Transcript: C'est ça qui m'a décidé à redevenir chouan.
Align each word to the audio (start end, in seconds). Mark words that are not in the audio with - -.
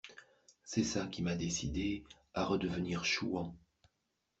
C'est 0.63 0.81
ça 0.83 1.05
qui 1.05 1.21
m'a 1.21 1.35
décidé 1.35 2.03
à 2.33 2.43
redevenir 2.43 3.05
chouan. 3.05 3.55